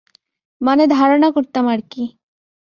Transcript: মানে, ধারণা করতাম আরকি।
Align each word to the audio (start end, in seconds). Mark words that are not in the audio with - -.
মানে, 0.61 0.83
ধারণা 0.87 1.27
করতাম 1.31 1.65
আরকি। 1.67 2.03